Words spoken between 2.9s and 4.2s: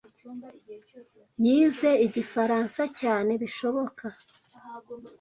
cyane bishoboka.